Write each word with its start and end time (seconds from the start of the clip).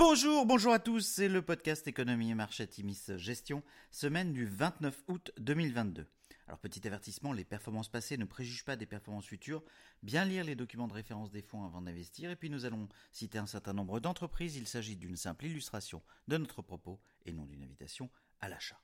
Bonjour, 0.00 0.46
bonjour 0.46 0.72
à 0.72 0.78
tous, 0.78 1.00
c'est 1.00 1.26
le 1.26 1.42
podcast 1.42 1.88
Économie 1.88 2.30
et 2.30 2.34
Marché 2.36 2.64
Timis 2.68 3.02
Gestion, 3.16 3.64
semaine 3.90 4.32
du 4.32 4.46
29 4.46 5.02
août 5.08 5.32
2022. 5.40 6.06
Alors 6.46 6.60
petit 6.60 6.86
avertissement, 6.86 7.32
les 7.32 7.44
performances 7.44 7.88
passées 7.88 8.16
ne 8.16 8.24
préjugent 8.24 8.64
pas 8.64 8.76
des 8.76 8.86
performances 8.86 9.26
futures, 9.26 9.60
bien 10.04 10.24
lire 10.24 10.44
les 10.44 10.54
documents 10.54 10.86
de 10.86 10.92
référence 10.92 11.32
des 11.32 11.42
fonds 11.42 11.64
avant 11.64 11.82
d'investir, 11.82 12.30
et 12.30 12.36
puis 12.36 12.48
nous 12.48 12.64
allons 12.64 12.86
citer 13.10 13.38
un 13.38 13.48
certain 13.48 13.72
nombre 13.72 13.98
d'entreprises, 13.98 14.54
il 14.54 14.68
s'agit 14.68 14.94
d'une 14.94 15.16
simple 15.16 15.46
illustration 15.46 16.00
de 16.28 16.36
notre 16.36 16.62
propos 16.62 17.00
et 17.26 17.32
non 17.32 17.44
d'une 17.46 17.64
invitation 17.64 18.08
à 18.40 18.48
l'achat. 18.48 18.80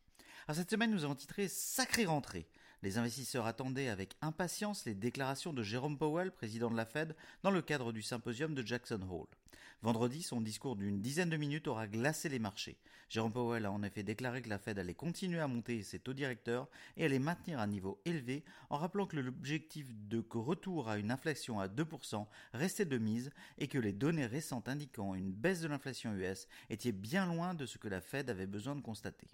Alors 0.47 0.59
cette 0.59 0.71
semaine, 0.71 0.91
nous 0.91 1.05
avons 1.05 1.15
titré 1.15 1.49
Sacrée 1.49 2.05
rentrée. 2.05 2.47
Les 2.83 2.99
investisseurs 2.99 3.47
attendaient 3.47 3.89
avec 3.89 4.15
impatience 4.21 4.85
les 4.85 4.95
déclarations 4.95 5.55
de 5.55 5.63
Jérôme 5.63 5.97
Powell, 5.97 6.31
président 6.31 6.71
de 6.71 6.77
la 6.77 6.85
Fed, 6.85 7.17
dans 7.43 7.51
le 7.51 7.63
cadre 7.63 7.93
du 7.93 8.03
symposium 8.03 8.55
de 8.55 8.63
Jackson 8.63 9.01
Hole. 9.11 9.27
Vendredi, 9.81 10.23
son 10.23 10.43
discours 10.43 10.77
d'une 10.77 11.01
dizaine 11.01 11.31
de 11.31 11.39
minutes 11.39 11.67
aura 11.67 11.87
glacé 11.87 12.29
les 12.29 12.39
marchés. 12.39 12.77
Jérôme 13.09 13.33
Powell 13.33 13.65
a 13.65 13.73
en 13.73 13.83
effet 13.83 14.03
déclaré 14.03 14.43
que 14.43 14.51
la 14.51 14.59
Fed 14.59 14.79
allait 14.79 14.93
continuer 14.93 15.41
à 15.41 15.49
monter 15.49 15.83
ses 15.83 15.99
taux 15.99 16.13
directeurs 16.13 16.69
et 16.99 17.07
allait 17.07 17.19
maintenir 17.19 17.59
un 17.59 17.67
niveau 17.67 17.99
élevé 18.05 18.45
en 18.69 18.77
rappelant 18.77 19.07
que 19.07 19.17
l'objectif 19.17 19.87
de 19.89 20.23
retour 20.31 20.91
à 20.91 20.99
une 20.99 21.11
inflation 21.11 21.61
à 21.61 21.69
2% 21.69 22.27
restait 22.53 22.85
de 22.85 22.99
mise 22.99 23.31
et 23.57 23.67
que 23.67 23.79
les 23.79 23.93
données 23.95 24.27
récentes 24.27 24.69
indiquant 24.69 25.15
une 25.15 25.33
baisse 25.33 25.63
de 25.63 25.69
l'inflation 25.69 26.13
US 26.13 26.49
étaient 26.69 26.93
bien 26.93 27.25
loin 27.25 27.55
de 27.55 27.65
ce 27.65 27.79
que 27.79 27.89
la 27.89 28.03
Fed 28.03 28.29
avait 28.29 28.47
besoin 28.47 28.77
de 28.77 28.83
constater. 28.83 29.29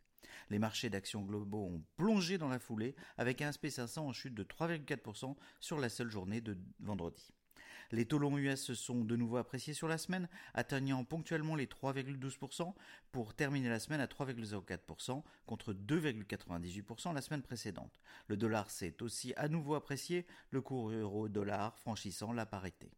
Les 0.51 0.59
marchés 0.59 0.91
d'actions 0.91 1.23
globaux 1.23 1.67
ont 1.67 1.83
plongé 1.97 2.39
dans 2.39 2.49
la 2.49 2.59
foulée 2.59 2.95
avec 3.19 3.43
un 3.43 3.51
SP500 3.51 4.01
en 4.01 4.13
chute 4.13 4.35
de 4.35 4.45
3,4% 4.45 5.37
sur 5.61 5.79
la 5.79 5.89
seule 5.89 6.11
journée 6.11 6.41
de 6.41 6.59
vendredi. 6.81 7.33
Les 7.93 8.07
taux 8.07 8.19
longs 8.19 8.39
US 8.39 8.63
se 8.63 8.75
sont 8.75 9.05
de 9.05 9.17
nouveau 9.17 9.37
appréciés 9.37 9.75
sur 9.75 9.89
la 9.89 9.99
semaine, 9.99 10.29
atteignant 10.55 11.05
ponctuellement 11.05 11.57
les 11.57 11.67
3,12% 11.67 12.73
pour 13.11 13.35
terminer 13.35 13.69
la 13.69 13.81
semaine 13.81 14.01
à 14.01 14.07
3,04% 14.07 15.23
contre 15.47 15.73
2,98% 15.73 17.13
la 17.13 17.21
semaine 17.21 17.43
précédente. 17.43 18.01
Le 18.29 18.37
dollar 18.37 18.71
s'est 18.71 19.03
aussi 19.03 19.35
à 19.37 19.49
nouveau 19.49 19.75
apprécié, 19.75 20.25
le 20.51 20.61
cours 20.61 20.91
euro-dollar 20.91 21.77
franchissant 21.79 22.33
la 22.33 22.47
parité. 22.47 22.93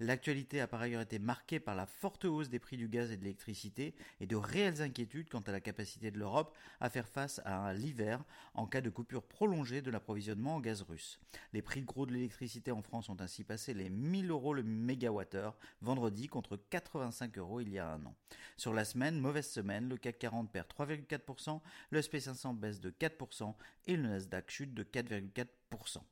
L'actualité 0.00 0.60
a 0.60 0.68
par 0.68 0.80
ailleurs 0.80 1.02
été 1.02 1.18
marquée 1.18 1.58
par 1.58 1.74
la 1.74 1.84
forte 1.84 2.24
hausse 2.24 2.48
des 2.48 2.60
prix 2.60 2.76
du 2.76 2.88
gaz 2.88 3.10
et 3.10 3.16
de 3.16 3.22
l'électricité 3.22 3.96
et 4.20 4.26
de 4.26 4.36
réelles 4.36 4.80
inquiétudes 4.80 5.28
quant 5.28 5.40
à 5.40 5.50
la 5.50 5.60
capacité 5.60 6.12
de 6.12 6.18
l'Europe 6.18 6.56
à 6.80 6.88
faire 6.88 7.08
face 7.08 7.40
à 7.44 7.72
l'hiver 7.72 8.22
en 8.54 8.66
cas 8.66 8.80
de 8.80 8.90
coupure 8.90 9.24
prolongée 9.24 9.82
de 9.82 9.90
l'approvisionnement 9.90 10.56
en 10.56 10.60
gaz 10.60 10.82
russe. 10.82 11.18
Les 11.52 11.62
prix 11.62 11.82
gros 11.82 12.06
de 12.06 12.12
l'électricité 12.12 12.70
en 12.70 12.80
France 12.80 13.08
ont 13.08 13.20
ainsi 13.20 13.42
passé 13.42 13.74
les 13.74 13.90
1000 13.90 14.30
euros 14.30 14.54
le 14.54 14.62
mégawattheure 14.62 15.58
vendredi 15.80 16.28
contre 16.28 16.56
85 16.56 17.36
euros 17.38 17.60
il 17.60 17.70
y 17.70 17.78
a 17.78 17.92
un 17.92 18.06
an. 18.06 18.14
Sur 18.56 18.74
la 18.74 18.84
semaine, 18.84 19.18
mauvaise 19.18 19.48
semaine, 19.48 19.88
le 19.88 19.96
CAC 19.96 20.18
40 20.18 20.52
perd 20.52 20.68
3,4%, 20.68 21.60
le 21.90 22.00
SP500 22.00 22.56
baisse 22.56 22.80
de 22.80 22.90
4% 22.90 23.54
et 23.86 23.96
le 23.96 24.02
Nasdaq 24.08 24.50
chute 24.50 24.74
de 24.74 24.84
4,4%. 24.84 26.02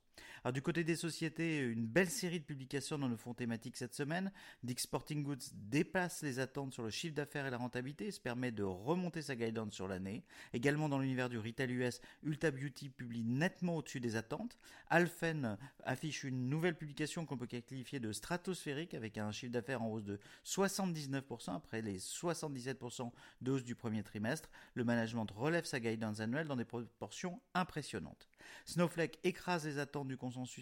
Alors 0.43 0.53
du 0.53 0.61
côté 0.61 0.83
des 0.83 0.95
sociétés, 0.95 1.59
une 1.59 1.85
belle 1.85 2.09
série 2.09 2.39
de 2.39 2.45
publications 2.45 2.97
dans 2.97 3.09
nos 3.09 3.17
fonds 3.17 3.33
thématiques 3.33 3.77
cette 3.77 3.93
semaine. 3.93 4.31
Dick 4.63 4.79
Sporting 4.79 5.23
Goods 5.23 5.35
dépasse 5.53 6.21
les 6.21 6.39
attentes 6.39 6.73
sur 6.73 6.83
le 6.83 6.89
chiffre 6.89 7.15
d'affaires 7.15 7.45
et 7.45 7.49
la 7.49 7.57
rentabilité 7.57 8.07
et 8.07 8.11
se 8.11 8.21
permet 8.21 8.51
de 8.51 8.63
remonter 8.63 9.21
sa 9.21 9.35
guidance 9.35 9.73
sur 9.73 9.87
l'année. 9.87 10.23
Également 10.53 10.89
dans 10.89 10.99
l'univers 10.99 11.29
du 11.29 11.37
retail 11.37 11.71
US, 11.73 11.99
Ulta 12.23 12.51
Beauty 12.51 12.89
publie 12.89 13.23
nettement 13.23 13.75
au-dessus 13.75 13.99
des 13.99 14.15
attentes. 14.15 14.57
Alphen 14.89 15.57
affiche 15.83 16.23
une 16.23 16.49
nouvelle 16.49 16.75
publication 16.75 17.25
qu'on 17.25 17.37
peut 17.37 17.47
qualifier 17.47 17.99
de 17.99 18.11
stratosphérique 18.11 18.93
avec 18.93 19.17
un 19.17 19.31
chiffre 19.31 19.51
d'affaires 19.51 19.81
en 19.81 19.89
hausse 19.89 20.05
de 20.05 20.19
79% 20.45 21.55
après 21.55 21.81
les 21.81 21.99
77% 21.99 23.11
de 23.41 23.57
du 23.63 23.75
premier 23.75 24.03
trimestre. 24.03 24.49
Le 24.73 24.83
management 24.83 25.29
relève 25.31 25.65
sa 25.65 25.79
guidance 25.79 26.19
annuelle 26.19 26.47
dans 26.47 26.55
des 26.55 26.65
proportions 26.65 27.41
impressionnantes. 27.53 28.27
Snowflake 28.65 29.19
écrase 29.23 29.65
les 29.65 29.79
attentes 29.79 30.07
du 30.07 30.17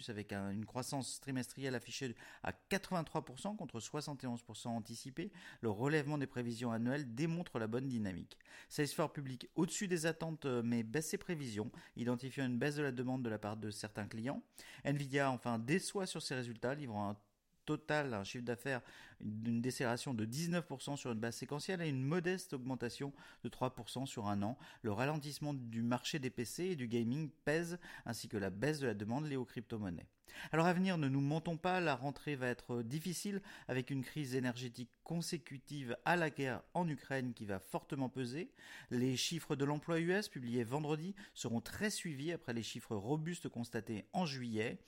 avec 0.08 0.32
une 0.32 0.64
croissance 0.64 1.20
trimestrielle 1.20 1.74
affichée 1.74 2.14
à 2.42 2.52
83% 2.70 3.56
contre 3.56 3.78
71% 3.78 4.68
anticipé, 4.68 5.30
le 5.60 5.70
relèvement 5.70 6.18
des 6.18 6.26
prévisions 6.26 6.72
annuelles 6.72 7.14
démontre 7.14 7.58
la 7.58 7.66
bonne 7.66 7.88
dynamique. 7.88 8.38
Salesforce 8.68 9.12
publie 9.12 9.38
au-dessus 9.54 9.88
des 9.88 10.06
attentes 10.06 10.46
euh, 10.46 10.62
mais 10.64 10.82
baisse 10.82 11.08
ses 11.08 11.18
prévisions, 11.18 11.70
identifiant 11.96 12.46
une 12.46 12.58
baisse 12.58 12.76
de 12.76 12.82
la 12.82 12.92
demande 12.92 13.22
de 13.22 13.30
la 13.30 13.38
part 13.38 13.56
de 13.56 13.70
certains 13.70 14.06
clients. 14.06 14.42
Nvidia 14.84 15.30
enfin 15.30 15.58
déçoit 15.58 16.06
sur 16.06 16.22
ses 16.22 16.34
résultats, 16.34 16.74
livrant 16.74 17.10
un 17.10 17.16
total, 17.66 18.14
un 18.14 18.24
chiffre 18.24 18.44
d'affaires 18.44 18.80
d'une 19.20 19.60
décélération 19.60 20.14
de 20.14 20.24
19% 20.24 20.96
sur 20.96 21.12
une 21.12 21.18
base 21.18 21.36
séquentielle 21.36 21.82
et 21.82 21.88
une 21.88 22.02
modeste 22.02 22.52
augmentation 22.54 23.12
de 23.44 23.48
3% 23.48 24.06
sur 24.06 24.28
un 24.28 24.42
an. 24.42 24.56
Le 24.82 24.92
ralentissement 24.92 25.52
du 25.52 25.82
marché 25.82 26.18
des 26.18 26.30
PC 26.30 26.64
et 26.64 26.76
du 26.76 26.88
gaming 26.88 27.30
pèse, 27.44 27.78
ainsi 28.06 28.28
que 28.28 28.36
la 28.36 28.50
baisse 28.50 28.80
de 28.80 28.86
la 28.86 28.94
demande 28.94 29.26
liée 29.26 29.36
aux 29.36 29.44
crypto-monnaies. 29.44 30.06
Alors 30.52 30.66
à 30.66 30.72
venir, 30.72 30.98
ne 30.98 31.08
nous 31.08 31.20
mentons 31.20 31.56
pas, 31.56 31.80
la 31.80 31.94
rentrée 31.94 32.36
va 32.36 32.48
être 32.48 32.82
difficile 32.82 33.42
avec 33.68 33.90
une 33.90 34.04
crise 34.04 34.34
énergétique 34.34 34.90
consécutive 35.06 35.96
à 36.04 36.16
la 36.16 36.30
guerre 36.30 36.62
en 36.74 36.88
Ukraine 36.88 37.32
qui 37.32 37.46
va 37.46 37.60
fortement 37.60 38.08
peser. 38.08 38.50
Les 38.90 39.16
chiffres 39.16 39.54
de 39.54 39.64
l'emploi 39.64 40.00
US 40.00 40.28
publiés 40.28 40.64
vendredi 40.64 41.14
seront 41.32 41.60
très 41.60 41.90
suivis 41.90 42.32
après 42.32 42.52
les 42.52 42.64
chiffres 42.64 42.96
robustes 42.96 43.48
constatés 43.48 44.04
en 44.12 44.26
juillet, 44.26 44.78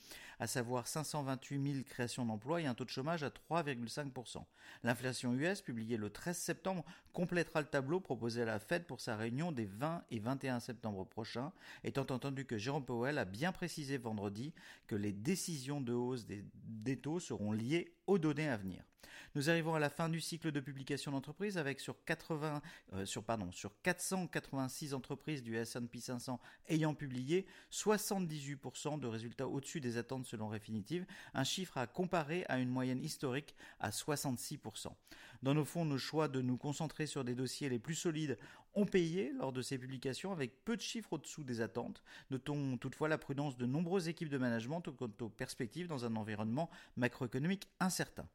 à 0.40 0.46
savoir 0.46 0.88
528 0.88 1.72
000 1.72 1.84
créations 1.84 2.26
d'emplois 2.26 2.60
et 2.60 2.66
un 2.66 2.74
taux 2.74 2.84
de 2.84 2.90
chômage 2.90 3.22
à 3.22 3.28
3,5%. 3.28 4.44
L'inflation 4.82 5.34
US 5.34 5.62
publiée 5.62 5.96
le 5.96 6.10
13 6.10 6.36
septembre 6.36 6.84
complétera 7.12 7.60
le 7.60 7.66
tableau 7.66 8.00
proposé 8.00 8.42
à 8.42 8.44
la 8.44 8.58
Fed 8.58 8.86
pour 8.86 9.00
sa 9.00 9.16
réunion 9.16 9.52
des 9.52 9.66
20 9.66 10.02
et 10.10 10.18
21 10.18 10.60
septembre 10.60 11.04
prochains, 11.04 11.52
étant 11.84 12.06
entendu 12.10 12.44
que 12.44 12.58
Jérôme 12.58 12.84
Powell 12.84 13.18
a 13.18 13.24
bien 13.24 13.52
précisé 13.52 13.98
vendredi 13.98 14.52
que 14.86 14.96
les 14.96 15.12
décisions 15.28 15.82
de 15.82 15.92
hausse 15.92 16.24
des, 16.24 16.96
taux 16.96 17.20
seront 17.20 17.52
liées 17.52 17.92
aux 18.06 18.18
données 18.18 18.48
à 18.48 18.56
venir. 18.56 18.82
Nous 19.34 19.50
arrivons 19.50 19.74
à 19.74 19.78
la 19.78 19.90
fin 19.90 20.08
du 20.08 20.20
cycle 20.20 20.52
de 20.52 20.60
publication 20.60 21.12
d'entreprises 21.12 21.58
avec 21.58 21.80
sur 21.80 22.02
80, 22.04 22.62
euh, 22.94 23.04
sur 23.04 23.22
pardon, 23.22 23.52
sur 23.52 23.80
486 23.82 24.94
entreprises 24.94 25.42
du 25.42 25.56
S&P 25.56 26.00
500 26.00 26.40
ayant 26.68 26.94
publié 26.94 27.46
78% 27.70 28.98
de 28.98 29.06
résultats 29.06 29.46
au-dessus 29.48 29.80
des 29.80 29.96
attentes 29.96 30.26
selon 30.26 30.48
Refinitiv, 30.48 31.06
un 31.34 31.44
chiffre 31.44 31.78
à 31.78 31.86
comparer 31.86 32.44
à 32.48 32.58
une 32.58 32.70
moyenne 32.70 33.02
historique 33.02 33.54
à 33.80 33.90
66%. 33.90 34.88
Dans 35.42 35.54
nos 35.54 35.64
fonds, 35.64 35.84
nos 35.84 35.98
choix 35.98 36.26
de 36.26 36.40
nous 36.40 36.56
concentrer 36.56 37.06
sur 37.06 37.22
des 37.22 37.34
dossiers 37.34 37.68
les 37.68 37.78
plus 37.78 37.94
solides 37.94 38.38
ont 38.74 38.86
payé 38.86 39.32
lors 39.38 39.52
de 39.52 39.62
ces 39.62 39.78
publications 39.78 40.32
avec 40.32 40.64
peu 40.64 40.76
de 40.76 40.80
chiffres 40.80 41.14
au-dessous 41.14 41.44
des 41.44 41.60
attentes. 41.60 42.02
Notons 42.30 42.76
toutefois 42.76 43.08
la 43.08 43.18
prudence 43.18 43.56
de 43.56 43.66
nombreuses 43.66 44.08
équipes 44.08 44.28
de 44.28 44.38
management 44.38 44.82
quant 44.96 45.10
aux 45.20 45.28
perspectives 45.28 45.88
dans 45.88 46.04
un 46.04 46.16
environnement 46.16 46.70
macroéconomique 46.96 47.68
incertain. 47.80 48.28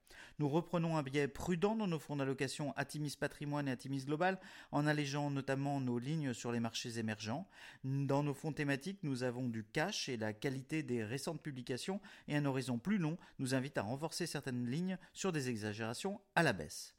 Reprenons 0.54 0.98
un 0.98 1.04
biais 1.04 1.28
prudent 1.28 1.76
dans 1.76 1.88
nos 1.88 1.98
fonds 1.98 2.16
d'allocation 2.16 2.74
Atimis 2.78 3.16
Patrimoine 3.20 3.68
et 3.68 3.72
Atimis 3.72 4.06
Global, 4.06 4.40
en 4.72 4.86
allégeant 4.86 5.32
notamment 5.32 5.82
nos 5.82 5.98
lignes 5.98 6.34
sur 6.34 6.52
les 6.52 6.60
marchés 6.60 7.00
émergents. 7.00 7.48
Dans 7.84 8.22
nos 8.22 8.36
fonds 8.36 8.54
thématiques, 8.54 9.00
nous 9.02 9.24
avons 9.24 9.50
du 9.50 9.64
cash 9.64 10.10
et 10.10 10.18
la 10.18 10.32
qualité 10.32 10.84
des 10.84 11.04
récentes 11.04 11.42
publications 11.42 12.00
et 12.28 12.36
un 12.36 12.46
horizon 12.46 12.78
plus 12.78 13.00
long 13.00 13.18
nous 13.40 13.56
invite 13.56 13.80
à 13.80 13.82
renforcer 13.82 14.28
certaines 14.28 14.70
lignes 14.70 15.00
sur 15.12 15.32
des 15.32 15.50
exagérations 15.50 16.22
à 16.36 16.44
la 16.44 16.54
baisse. 16.54 16.94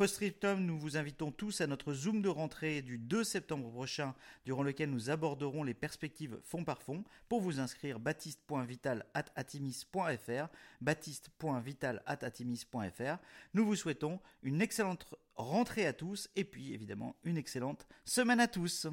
Post-scriptum, 0.00 0.64
nous 0.64 0.78
vous 0.78 0.96
invitons 0.96 1.30
tous 1.30 1.60
à 1.60 1.66
notre 1.66 1.92
Zoom 1.92 2.22
de 2.22 2.30
rentrée 2.30 2.80
du 2.80 2.96
2 2.96 3.22
septembre 3.22 3.70
prochain, 3.70 4.14
durant 4.46 4.62
lequel 4.62 4.88
nous 4.88 5.10
aborderons 5.10 5.62
les 5.62 5.74
perspectives 5.74 6.40
fond 6.42 6.64
par 6.64 6.80
fond. 6.80 7.04
Pour 7.28 7.42
vous 7.42 7.60
inscrire, 7.60 8.00
baptiste.vital.atimis.fr, 8.00 10.48
baptiste.vital.atimis.fr. 10.80 13.18
Nous 13.52 13.66
vous 13.66 13.76
souhaitons 13.76 14.20
une 14.42 14.62
excellente 14.62 15.14
rentrée 15.34 15.84
à 15.84 15.92
tous 15.92 16.30
et 16.34 16.44
puis 16.44 16.72
évidemment 16.72 17.14
une 17.22 17.36
excellente 17.36 17.86
semaine 18.06 18.40
à 18.40 18.48
tous. 18.48 18.86